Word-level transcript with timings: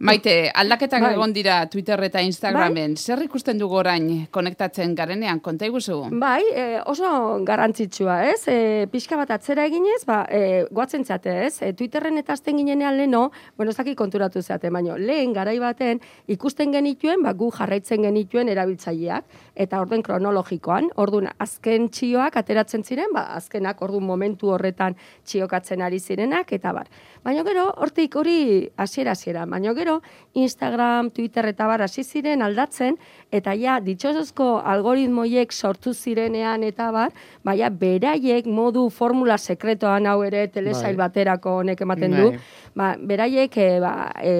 Maite, 0.00 0.48
aldaketak 0.56 1.02
bai. 1.04 1.10
egon 1.12 1.32
dira 1.36 1.58
Twitter 1.68 2.00
eta 2.06 2.22
Instagramen. 2.24 2.94
Bai. 2.96 3.02
Zer 3.04 3.20
ikusten 3.20 3.58
dugu 3.60 3.76
orain 3.76 4.06
konektatzen 4.32 4.94
garenean, 4.96 5.42
konta 5.44 5.66
iguzu? 5.68 5.98
Bai, 6.22 6.40
e, 6.56 6.62
oso 6.88 7.10
garantzitsua, 7.44 8.14
ez? 8.30 8.46
E, 8.48 8.86
pixka 8.88 9.18
bat 9.20 9.34
atzera 9.36 9.66
eginez, 9.68 9.98
ba, 10.08 10.22
e, 10.24 10.64
guatzen 10.72 11.04
zate, 11.04 11.34
ez? 11.44 11.60
E, 11.60 11.74
Twitterren 11.76 12.16
eta 12.16 12.32
azten 12.32 12.56
ginenean 12.56 12.96
leno, 12.96 13.26
bueno, 13.58 13.74
zaki 13.76 13.92
konturatu 13.94 14.40
zate, 14.40 14.70
baino, 14.72 14.96
lehen 14.96 15.34
garai 15.36 15.58
baten 15.60 16.00
ikusten 16.32 16.72
genituen, 16.72 17.20
ba, 17.20 17.34
gu 17.36 17.50
jarraitzen 17.58 18.08
genituen 18.08 18.48
erabiltzaileak, 18.48 19.28
eta 19.54 19.82
orden 19.84 20.00
kronologikoan, 20.00 20.88
ordun 20.96 21.28
azken 21.36 21.90
txioak 21.92 22.40
ateratzen 22.40 22.88
ziren, 22.88 23.12
ba, 23.12 23.26
azkenak 23.36 23.84
ordun 23.84 24.08
momentu 24.08 24.48
horretan 24.56 24.96
txiokatzen 25.28 25.84
ari 25.84 26.00
zirenak, 26.00 26.56
eta 26.56 26.72
bar. 26.72 26.88
Baina 27.20 27.44
gero, 27.44 27.68
hortik 27.84 28.16
hori 28.16 28.40
hasiera 28.80 29.12
hasiera, 29.12 29.44
baina 29.44 29.76
gero, 29.76 29.89
Instagram, 30.38 31.10
Twitter 31.10 31.48
eta 31.50 31.66
bar 31.66 31.82
hasi 31.82 32.04
ziren 32.04 32.42
aldatzen, 32.46 32.96
eta 33.34 33.54
ja, 33.58 33.78
ditxosozko 33.82 34.46
algoritmoiek 34.66 35.52
sortu 35.52 35.92
zirenean 35.94 36.62
eta 36.66 36.90
bar, 36.94 37.14
baina 37.46 37.70
beraiek 37.70 38.46
modu 38.46 38.86
formula 38.94 39.38
sekretoan 39.38 40.06
hau 40.06 40.20
ere 40.26 40.46
telesail 40.54 40.96
bai. 40.96 41.08
baterako 41.08 41.56
honek 41.62 41.82
ematen 41.86 42.14
du, 42.14 42.28
bai. 42.30 42.40
ba, 42.74 42.90
beraiek 43.12 43.58
e, 43.58 43.68
ba, 43.82 43.92
e, 44.22 44.34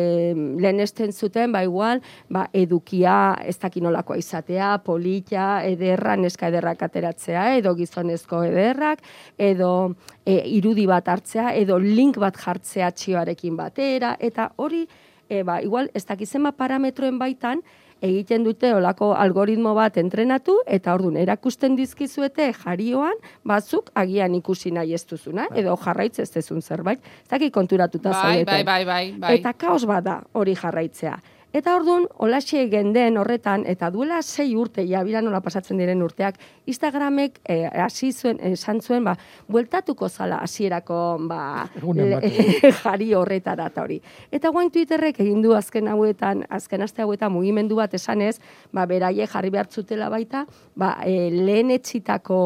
lehen 0.62 0.80
esten 0.87 1.12
zuten, 1.12 1.53
ba, 1.53 1.64
igual, 1.67 2.03
ba, 2.28 2.47
edukia 2.53 3.17
ez 3.47 3.56
dakinolakoa 3.59 4.19
izatea, 4.20 4.77
polita, 4.87 5.64
ederra, 5.67 6.17
neska 6.17 6.51
ederrak 6.53 6.83
ateratzea, 6.87 7.51
edo 7.59 7.75
gizonezko 7.78 8.45
ederrak, 8.47 9.03
edo 9.39 9.95
e, 10.25 10.41
irudi 10.56 10.87
bat 10.91 11.09
hartzea, 11.09 11.55
edo 11.59 11.78
link 11.83 12.19
bat 12.23 12.37
jartzea 12.39 12.91
txioarekin 12.95 13.56
batera, 13.59 14.17
eta 14.20 14.51
hori, 14.56 14.87
e, 15.30 15.45
ba, 15.47 15.61
igual, 15.62 15.89
ez 15.95 16.05
dakizema 16.05 16.52
parametroen 16.52 17.19
baitan, 17.19 17.62
egiten 18.01 18.45
dute 18.45 18.73
olako 18.75 19.12
algoritmo 19.15 19.75
bat 19.77 19.98
entrenatu, 20.00 20.56
eta 20.67 20.95
ordun 20.97 21.19
erakusten 21.20 21.77
dizkizuete 21.78 22.50
jarioan, 22.56 23.17
batzuk 23.47 23.91
agian 23.95 24.34
ikusi 24.34 24.73
nahi 24.75 24.97
ez 24.97 25.05
duzuna, 25.06 25.47
bai. 25.51 25.61
edo 25.62 25.77
jarraitz 25.81 26.19
ez 26.25 26.31
dezun 26.33 26.62
zerbait, 26.62 26.98
ez 26.98 27.28
dakik 27.31 27.53
konturatuta 27.55 28.14
bai, 28.17 28.45
bai, 28.45 28.62
bai, 28.64 28.84
bai, 28.84 29.05
bai. 29.19 29.34
Eta 29.39 29.53
kaos 29.53 29.84
bada 29.89 30.20
hori 30.33 30.56
jarraitzea. 30.56 31.19
Eta 31.51 31.73
orduan, 31.75 32.05
olaxe 32.23 32.61
genden 32.70 33.17
horretan, 33.19 33.65
eta 33.67 33.89
duela 33.91 34.20
sei 34.23 34.53
urte, 34.55 34.84
ja, 34.87 35.01
bila 35.03 35.19
nola 35.19 35.41
pasatzen 35.43 35.81
diren 35.83 36.03
urteak, 36.07 36.37
Instagramek 36.70 37.41
eh, 37.42 37.65
hasi 37.67 38.12
zuen, 38.12 38.39
esan 38.53 38.79
zuen, 38.81 39.03
ba, 39.03 39.17
bueltatuko 39.51 40.09
zala 40.09 40.39
hasierako 40.45 41.01
ba, 41.27 41.67
jari 42.84 43.11
horretara 43.19 43.67
eta 43.67 43.83
hori. 43.83 43.98
Eta 44.31 44.53
guain 44.55 44.70
Twitterrek 44.70 45.19
egin 45.27 45.42
du 45.42 45.57
azken 45.59 45.91
hauetan, 45.91 46.45
azken 46.48 46.87
aste 46.87 47.03
hauetan 47.03 47.34
mugimendu 47.34 47.81
bat 47.83 47.98
esanez, 47.98 48.37
ba, 48.70 48.87
beraie 48.87 49.27
jarri 49.27 49.51
behartzutela 49.51 50.09
baita, 50.09 50.45
ba, 50.79 51.01
e, 51.03 51.33
lehen 51.35 51.75
etxitako 51.75 52.41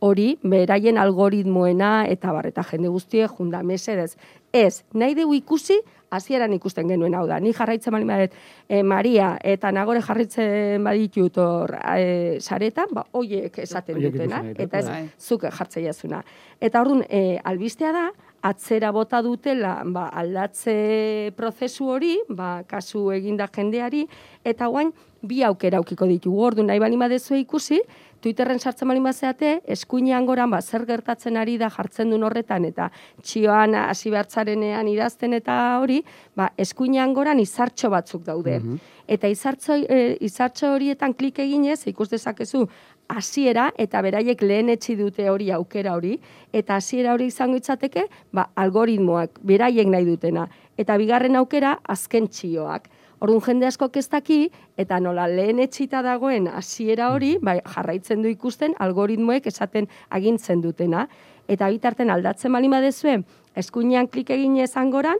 hori, 0.00 0.32
beraien 0.42 0.98
algoritmoena, 0.98 2.06
eta 2.06 2.32
barreta 2.32 2.64
jende 2.66 2.88
guztie, 2.88 3.26
junda 3.28 3.62
mesedez. 3.62 4.14
Ez, 4.54 4.82
nahi 4.94 5.16
dugu 5.18 5.34
ikusi, 5.38 5.80
hasieran 6.10 6.52
ikusten 6.56 6.88
genuen 6.88 7.14
hau 7.14 7.26
da. 7.28 7.38
Ni 7.40 7.52
jarraitzen 7.56 7.92
bali 7.92 8.06
badet 8.08 8.36
e, 8.68 8.82
Maria 8.82 9.34
eta 9.44 9.72
nagore 9.74 10.00
jarraitzen 10.04 10.84
baditut 10.84 11.36
hor 11.42 11.74
e, 11.76 12.38
saretan, 12.40 12.94
ba, 12.96 13.04
oiek 13.18 13.58
esaten 13.64 14.00
dutena, 14.00 14.42
eta 14.56 14.80
ez 14.80 14.86
bai. 14.88 15.02
zuke 15.20 15.52
jartzea 15.52 15.90
jazuna. 15.90 16.22
Eta 16.60 16.80
orduan, 16.84 17.04
e, 17.10 17.38
albistea 17.44 17.92
da, 17.92 18.06
atzera 18.42 18.92
bota 18.92 19.20
dutela 19.22 19.82
ba, 19.84 20.08
aldatze 20.14 21.32
prozesu 21.36 21.88
hori, 21.90 22.16
ba, 22.28 22.62
kasu 22.68 23.10
eginda 23.12 23.48
jendeari, 23.54 24.06
eta 24.44 24.68
guain, 24.70 24.92
bi 25.22 25.42
aukera 25.42 25.80
aukiko 25.80 26.06
ditugu. 26.06 26.44
Orduan, 26.46 26.68
nahi 26.70 26.78
bali 26.78 26.96
badezu 26.96 27.34
ikusi, 27.34 27.80
Twitterren 28.18 28.58
sartzen 28.58 28.88
bali 28.90 28.98
bazeate, 28.98 29.50
eskuinean 29.70 30.24
goran, 30.26 30.50
ba, 30.50 30.58
zer 30.58 30.82
gertatzen 30.88 31.36
ari 31.38 31.54
da 31.58 31.68
jartzen 31.70 32.10
duen 32.10 32.24
horretan, 32.26 32.64
eta 32.66 32.88
txioan 33.22 33.76
hasi 33.78 34.10
behartzarenean 34.10 34.90
idazten 34.90 35.36
eta 35.38 35.58
hori, 35.78 36.00
ba, 36.34 36.48
eskuinean 36.58 37.14
goran 37.14 37.38
izartxo 37.38 37.90
batzuk 37.94 38.24
daude. 38.26 38.58
Mhm. 38.58 38.80
Eta 39.08 39.30
izartxo, 39.30 39.78
e, 39.86 40.16
izartxo 40.26 40.72
horietan 40.74 41.14
klik 41.14 41.38
eginez, 41.38 41.84
ikus 41.86 42.10
dezakezu, 42.10 42.66
hasiera 43.08 43.70
eta 43.80 44.02
beraiek 44.04 44.42
lehen 44.42 44.68
etzi 44.72 44.94
dute 44.96 45.28
hori 45.30 45.50
aukera 45.54 45.94
hori, 45.96 46.18
eta 46.52 46.76
hasiera 46.76 47.14
hori 47.16 47.28
izango 47.32 47.56
itzateke, 47.56 48.06
ba, 48.32 48.48
algoritmoak, 48.54 49.40
beraiek 49.42 49.88
nahi 49.88 50.06
dutena. 50.06 50.46
Eta 50.78 50.96
bigarren 51.00 51.36
aukera, 51.40 51.78
azken 51.88 52.28
txioak. 52.28 52.88
Orduan 53.18 53.42
jende 53.42 53.66
asko 53.66 53.88
keztaki 53.90 54.44
eta 54.78 55.00
nola 55.02 55.24
lehen 55.26 55.58
etxita 55.58 56.04
dagoen 56.06 56.46
hasiera 56.52 57.08
hori, 57.10 57.32
bai, 57.42 57.58
jarraitzen 57.66 58.22
du 58.22 58.30
ikusten 58.30 58.76
algoritmoek 58.78 59.48
esaten 59.50 59.88
agintzen 60.14 60.62
dutena. 60.62 61.08
Eta 61.48 61.66
bitarten 61.72 62.12
aldatzen 62.14 62.52
bali 62.52 62.68
badezue, 62.70 63.16
eskuinean 63.58 64.06
klik 64.12 64.30
egin 64.30 64.60
ezangoran, 64.62 65.18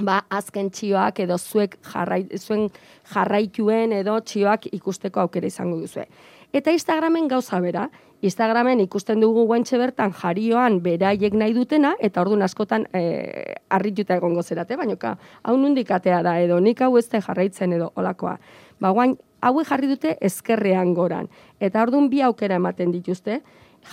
ba, 0.00 0.22
azken 0.30 0.70
txioak 0.72 1.20
edo 1.26 1.36
zuek 1.38 1.76
jarrai, 1.92 2.22
zuen 2.38 2.68
jarraituen 3.12 3.92
edo 3.92 4.16
txioak 4.24 4.70
ikusteko 4.72 5.20
aukera 5.26 5.50
izango 5.50 5.80
duzue. 5.82 6.06
Eta 6.52 6.72
Instagramen 6.74 7.28
gauza 7.28 7.60
bera, 7.60 7.88
Instagramen 8.20 8.82
ikusten 8.82 9.20
dugu 9.22 9.46
guantxe 9.48 9.78
bertan 9.80 10.12
jarioan 10.12 10.80
beraiek 10.84 11.32
nahi 11.32 11.54
dutena, 11.56 11.94
eta 12.00 12.20
orduan 12.20 12.42
askotan 12.44 12.84
e, 12.92 13.54
arrituta 13.72 14.18
egongo 14.18 14.42
zerate, 14.42 14.76
baina 14.76 14.96
ka, 15.00 15.14
hau 15.42 15.56
nundikatea 15.56 16.20
da, 16.26 16.36
edo 16.42 16.58
nik 16.60 16.82
hau 16.82 16.96
ez 16.98 17.06
jarraitzen 17.08 17.72
edo 17.78 17.92
olakoa. 17.96 18.36
Ba, 18.80 18.90
guain, 18.90 19.16
hau 19.40 19.64
jarri 19.64 19.88
dute 19.88 20.16
ezkerrean 20.20 20.92
goran. 20.94 21.30
Eta 21.60 21.82
orduan 21.82 22.10
bi 22.10 22.20
aukera 22.20 22.60
ematen 22.60 22.92
dituzte, 22.92 23.40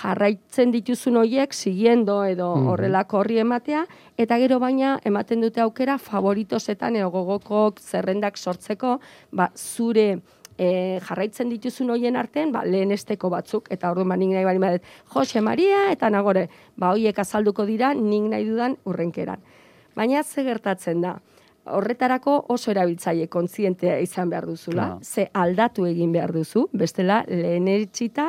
jarraitzen 0.02 0.74
dituzun 0.74 1.18
horiek, 1.22 1.54
siguiendo 1.54 2.24
edo 2.26 2.56
mhm. 2.56 2.68
horrelako 2.74 3.22
horri 3.22 3.40
ematea, 3.40 3.86
eta 4.18 4.38
gero 4.42 4.60
baina 4.60 4.98
ematen 5.06 5.42
dute 5.42 5.62
aukera 5.64 5.98
favoritosetan 5.98 6.96
edo 7.00 7.10
gogokok 7.14 7.80
zerrendak 7.80 8.38
sortzeko, 8.38 8.98
ba, 9.32 9.52
zure 9.56 10.18
e, 10.58 11.00
jarraitzen 11.08 11.50
dituzun 11.54 11.94
hoien 11.94 12.18
artean, 12.20 12.52
ba, 12.52 12.64
lehen 12.66 12.92
esteko 12.92 13.30
batzuk, 13.34 13.70
eta 13.74 13.92
orduan 13.94 14.10
ba, 14.10 14.18
nik 14.20 14.34
nahi 14.34 14.48
bali 14.48 14.62
badet, 14.62 14.92
Jose 15.14 15.42
Maria, 15.42 15.88
eta 15.94 16.10
nagore, 16.14 16.48
ba, 16.76 16.92
hoiek 16.96 17.20
azalduko 17.20 17.66
dira, 17.66 17.94
nik 17.94 18.30
nahi 18.34 18.46
dudan 18.50 18.78
urrenkeran. 18.86 19.44
Baina 19.98 20.24
ze 20.24 20.44
gertatzen 20.46 21.02
da, 21.02 21.18
horretarako 21.68 22.38
oso 22.54 22.72
erabiltzaile 22.72 23.28
kontzientea 23.28 23.98
izan 24.00 24.30
behar 24.32 24.46
duzula, 24.48 24.88
ze 25.04 25.28
aldatu 25.34 25.86
egin 25.86 26.14
behar 26.16 26.32
duzu, 26.32 26.68
bestela 26.72 27.24
lehen 27.28 27.68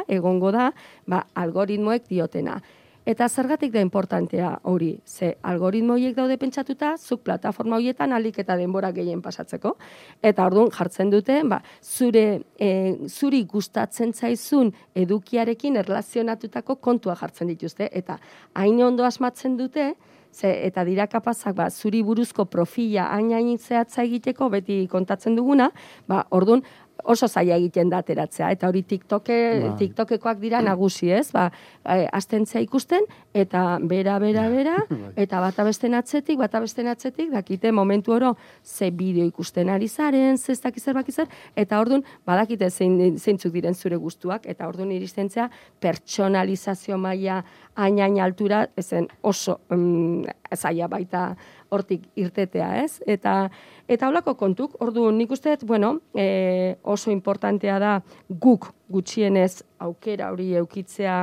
egongo 0.09 0.50
da, 0.53 0.72
ba, 1.06 1.27
algoritmoek 1.34 2.09
diotena. 2.09 2.61
Eta 3.09 3.25
zergatik 3.29 3.71
da 3.73 3.81
importantea 3.81 4.51
hori, 4.69 4.91
ze 5.07 5.31
algoritmo 5.49 5.95
horiek 5.95 6.17
daude 6.17 6.37
pentsatuta, 6.37 6.91
zuk 6.99 7.23
plataforma 7.25 7.79
horietan 7.79 8.13
alik 8.13 8.37
eta 8.43 8.57
denbora 8.61 8.91
gehien 8.93 9.23
pasatzeko. 9.25 9.73
Eta 10.21 10.45
orduan 10.45 10.69
jartzen 10.75 11.09
dute, 11.15 11.39
ba, 11.49 11.63
zure, 11.81 12.43
e, 12.61 12.69
zuri 13.09 13.47
gustatzen 13.49 14.13
zaizun 14.13 14.75
edukiarekin 14.95 15.81
erlazionatutako 15.81 16.77
kontua 16.85 17.17
jartzen 17.17 17.49
dituzte. 17.49 17.89
Eta 17.93 18.19
hain 18.53 18.85
ondo 18.85 19.09
asmatzen 19.09 19.57
dute, 19.57 19.95
Ze, 20.29 20.51
eta 20.67 20.85
dira 20.85 21.07
kapazak 21.09 21.55
ba, 21.57 21.71
zuri 21.71 22.03
buruzko 22.05 22.45
profila 22.45 23.07
hain 23.15 23.33
hain 23.33 23.57
zehatza 23.59 24.03
egiteko, 24.05 24.51
beti 24.53 24.83
kontatzen 24.87 25.35
duguna, 25.35 25.71
ba, 26.07 26.27
orduan 26.31 26.63
oso 27.05 27.29
zaila 27.29 27.57
egiten 27.57 27.91
da 27.91 28.01
ateratzea 28.03 28.51
eta 28.55 28.69
hori 28.69 28.83
TikToke 28.83 29.37
bai. 29.63 29.73
TikTokekoak 29.79 30.41
dira 30.41 30.61
nagusi, 30.65 31.11
ez? 31.15 31.31
Ba, 31.33 31.49
e, 31.85 32.07
astentzea 32.13 32.61
ikusten 32.65 33.07
eta 33.35 33.79
bera 33.81 34.19
bera 34.19 34.49
bera 34.51 34.77
bai. 34.91 35.13
eta 35.17 35.41
bata 35.41 35.65
besten 35.65 35.95
atzetik, 35.95 36.39
bata 36.39 36.61
besten 36.61 36.89
atzetik 36.91 37.31
dakite 37.33 37.73
momentu 37.73 38.13
oro 38.13 38.35
ze 38.65 38.91
bideo 38.91 39.27
ikusten 39.27 39.69
ari 39.69 39.89
zaren, 39.89 40.39
ze 40.39 40.53
ez 40.53 40.61
dakiz 40.61 41.15
zer 41.15 41.29
eta 41.56 41.81
ordun 41.81 42.05
badakite 42.27 42.71
zein 42.71 43.19
zeintzuk 43.19 43.53
diren 43.53 43.75
zure 43.75 43.97
gustuak 43.97 44.47
eta 44.47 44.69
ordun 44.69 44.93
iristentzea 44.93 45.51
pertsonalizazio 45.81 46.99
maila 46.99 47.43
hain 47.77 48.21
altura 48.21 48.67
ezen 48.77 49.09
oso 49.23 49.61
mm, 49.71 50.25
zaila 50.56 50.89
baita 50.89 51.37
hortik 51.69 52.05
irtetea, 52.17 52.69
ez? 52.82 53.03
Eta 53.06 53.49
eta 53.88 54.09
holako 54.09 54.35
kontuk, 54.41 54.76
ordu 54.85 55.11
nik 55.12 55.31
uste 55.32 55.56
bueno, 55.65 55.99
e, 56.15 56.76
oso 56.82 57.11
importantea 57.11 57.79
da 57.79 57.93
guk 58.29 58.70
gutxienez 58.88 59.62
aukera 59.79 60.31
hori 60.32 60.55
eukitzea 60.61 61.19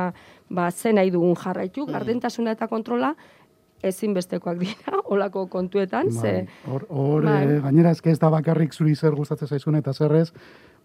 ba, 0.48 0.70
zen 0.70 0.96
nahi 0.96 1.10
dugun 1.10 1.34
jarraitu, 1.38 1.86
mm. 1.86 1.92
gardentasuna 1.92 2.54
eta 2.56 2.68
kontrola, 2.70 3.14
ezinbestekoak 3.86 4.58
dira, 4.58 5.00
olako 5.14 5.46
kontuetan, 5.52 6.10
ze... 6.12 6.46
Bai, 6.66 6.80
hor, 6.90 7.26
bai. 7.26 7.60
gainera 7.68 7.92
ezke 7.94 8.10
ez 8.10 8.18
da 8.22 8.30
bakarrik 8.32 8.74
zuri 8.74 8.94
zer 8.96 9.14
gustatzen 9.14 9.48
zaizun 9.48 9.78
eta 9.78 9.92
zerrez, 9.92 10.30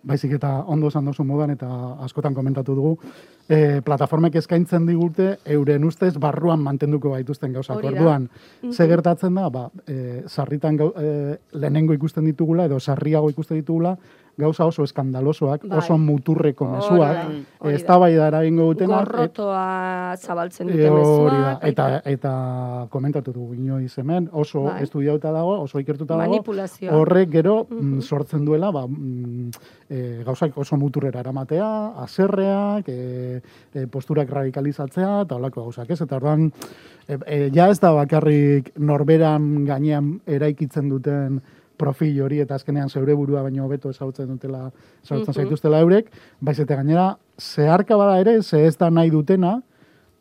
baizik 0.04 0.32
eta 0.34 0.64
ondo 0.66 0.88
esan 0.88 1.06
dozu 1.06 1.24
modan 1.24 1.52
eta 1.52 1.68
askotan 2.06 2.34
komentatu 2.34 2.74
dugu, 2.76 2.98
e, 3.50 3.82
plataformek 3.86 4.36
eskaintzen 4.36 4.86
digute 4.88 5.38
euren 5.46 5.84
ustez 5.86 6.16
barruan 6.18 6.60
mantenduko 6.60 7.10
baituzten 7.10 7.54
gauzak. 7.54 7.84
Orduan, 7.84 8.30
Mhm. 8.64 8.72
ze 8.72 8.88
gertatzen 8.88 9.36
da, 9.36 9.50
ba, 9.50 9.70
e, 9.88 10.24
sarritan 10.28 10.78
gau, 10.78 10.94
e, 10.98 11.38
lehenengo 11.54 11.94
ikusten 11.94 12.26
ditugula 12.26 12.66
edo 12.66 12.80
sarriago 12.80 13.30
ikusten 13.30 13.58
ditugula, 13.58 13.98
gauza 14.38 14.66
oso 14.66 14.84
eskandalosoak, 14.84 15.68
Bai. 15.68 15.78
oso 15.78 15.98
muturreko 15.98 16.66
mezuak, 16.66 17.18
ez 17.70 17.84
da 17.86 17.98
bai 17.98 18.16
dara 18.16 18.44
ingo 18.46 18.74
dutenak, 18.74 19.02
et- 19.08 19.12
Gorrotoa 19.12 20.16
zabaltzen 20.18 20.70
E, 20.70 20.72
dute 20.72 20.90
hori 20.90 21.04
da, 21.04 21.10
mezuak. 21.10 21.64
eta, 21.64 21.84
baita 21.84 22.10
eta 22.10 22.88
komentatu 22.90 23.34
dugu 23.34 23.54
inoiz 23.54 23.98
hemen, 23.98 24.30
oso 24.32 24.64
Bai. 24.64 24.84
estudiauta 24.84 25.32
dago, 25.32 25.60
oso 25.62 25.80
ikertuta 25.80 26.16
dago, 26.18 26.44
horrek 26.92 27.30
gero 27.30 27.68
mm, 27.70 27.76
Mhm. 27.92 28.02
sortzen 28.02 28.46
duela, 28.46 28.72
ba, 28.72 28.88
mm, 28.88 29.50
e, 29.90 30.24
gauzak 30.26 30.58
oso 30.58 30.78
muturrera 30.78 31.20
eramatea, 31.20 31.94
aserreak, 32.02 32.86
e, 32.88 33.42
e, 33.74 33.88
posturak 33.88 34.30
radikalizatzea, 34.30 35.22
eta 35.22 35.36
holako 35.36 35.64
gauzak, 35.64 35.90
ez? 35.92 36.02
Eta 36.02 36.16
orduan, 36.16 36.52
e, 37.08 37.18
e, 37.28 37.50
ja 37.54 37.70
ez 37.70 37.80
da 37.80 37.92
bakarrik 37.92 38.72
norberan 38.80 39.66
gainean 39.66 40.22
eraikitzen 40.26 40.90
duten 40.90 41.42
profil 41.82 42.22
hori 42.24 42.40
eta 42.46 42.56
azkenean 42.60 42.90
zeure 42.94 43.16
burua 43.18 43.42
baino 43.48 43.66
hobeto 43.66 43.90
ezagutzen 43.90 44.30
dutela, 44.36 44.68
ezagutzen 45.04 45.34
Mhm. 45.34 45.42
zaituztela 45.42 45.82
eurek, 45.82 46.12
baiz 46.40 46.60
eta 46.62 46.78
gainera 46.80 47.10
zeharka 47.42 47.98
bada 47.98 48.20
ere, 48.22 48.38
ze 48.44 48.66
ez 48.68 48.78
da 48.78 48.90
nahi 48.94 49.10
dutena, 49.10 49.58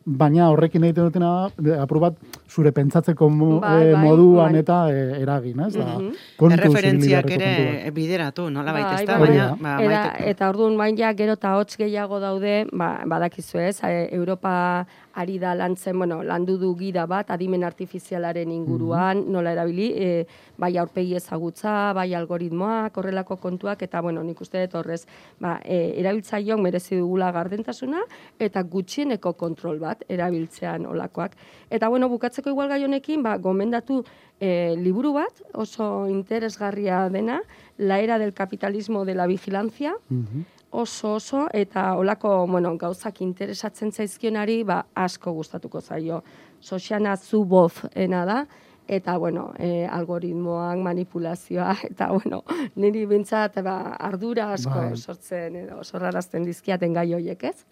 baina 0.05 0.47
horrekin 0.49 0.83
egiten 0.87 1.05
dutena 1.11 1.49
apur 1.83 1.99
bat 2.01 2.15
zure 2.51 2.71
pentsatzeko 2.75 3.29
mo, 3.31 3.59
Bai, 3.61 3.87
eh, 3.87 3.93
bai, 3.93 4.01
moduan 4.03 4.51
bai. 4.51 4.59
eta 4.59 4.77
eh, 4.91 5.21
eragin, 5.21 5.59
ez? 5.65 5.73
Da, 5.73 5.85
Mhm. 5.97 6.09
kontu 6.37 6.53
Erreferentziak 6.57 7.23
zibil 7.29 7.37
beharreko 7.37 7.61
kontua. 7.63 7.81
ere 7.81 7.91
bideratu, 7.91 8.49
nola 8.51 8.73
baita, 8.73 8.89
Bai, 8.91 9.01
ez 9.03 9.07
da? 9.07 9.17
bai, 9.19 9.27
Baina, 9.29 9.47
bai. 9.61 9.87
ba, 9.87 10.03
Eta, 10.11 10.25
eta 10.31 10.49
orduan 10.49 10.75
bain 10.77 10.97
ja 10.97 11.13
gero 11.13 11.33
eta 11.39 11.55
hotz 11.57 11.77
gehiago 11.77 12.19
daude, 12.19 12.65
ba, 12.73 12.89
badakizu 13.05 13.57
ez, 13.59 13.79
Europa 14.11 14.85
ari 15.13 15.37
da 15.39 15.53
lantzen, 15.55 15.97
bueno, 15.97 16.21
landu 16.23 16.57
du 16.57 16.75
gida 16.77 17.05
bat, 17.05 17.29
adimen 17.31 17.63
artifizialaren 17.67 18.51
inguruan, 18.51 19.25
nola 19.31 19.51
erabili, 19.51 19.91
e, 19.95 20.25
bai 20.57 20.77
aurpegi 20.77 21.15
ezagutza, 21.15 21.91
bai 21.93 22.13
algoritmoak, 22.15 22.95
horrelako 22.97 23.35
kontuak, 23.37 23.81
eta 23.83 23.99
bueno, 24.01 24.23
nik 24.23 24.39
uste 24.41 24.61
dut 24.65 24.75
horrez, 24.79 25.05
ba, 25.39 25.59
e, 25.65 25.99
erabiltzaileok 25.99 26.59
merezi 26.63 26.95
dugula 26.95 27.31
gardentasuna, 27.31 27.99
eta 28.39 28.63
gutxieneko 28.63 29.33
kontrol 29.33 29.79
bat 29.79 30.03
erabiltzean 30.07 30.85
olakoak. 30.85 31.31
Eta 31.69 31.89
bueno, 31.89 32.07
bukatzeko 32.41 32.49
igual 32.49 32.69
gai 32.69 32.83
honekin, 32.83 33.21
ba, 33.23 33.37
gomendatu 33.37 34.03
e, 34.39 34.75
liburu 34.77 35.13
bat, 35.13 35.41
oso 35.53 36.07
interesgarria 36.09 37.09
dena, 37.09 37.41
La 37.77 37.99
era 37.99 38.19
del 38.19 38.33
capitalismo 38.33 39.05
de 39.05 39.15
la 39.15 39.25
vigilancia, 39.27 39.93
Mhm. 40.09 40.45
oso 40.71 41.15
oso 41.15 41.47
eta 41.53 41.95
olako, 41.97 42.45
bueno, 42.47 42.77
gauzak 42.77 43.21
interesatzen 43.21 43.91
zaizkionari, 43.91 44.63
ba, 44.63 44.85
asko 44.95 45.31
gustatuko 45.33 45.81
zaio. 45.81 46.23
Sosiana 46.59 47.17
Zuboff 47.17 47.85
ena 47.95 48.25
da, 48.25 48.47
eta, 48.87 49.17
bueno, 49.17 49.53
e, 49.57 49.85
algoritmoak, 49.87 50.77
manipulazioa, 50.77 51.75
eta, 51.91 52.11
bueno, 52.11 52.43
niri 52.75 53.05
bintzat, 53.05 53.61
ba, 53.63 53.95
ardura 53.99 54.53
asko 54.53 54.69
Bai. 54.91 54.97
sortzen, 54.97 55.55
edo 55.55 55.83
sorrarazten 55.83 56.43
dizkiaten 56.43 56.93
gai 56.93 57.13
hoiek, 57.13 57.43
ez? 57.43 57.65